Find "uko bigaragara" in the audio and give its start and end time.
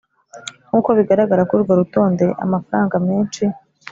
0.79-1.47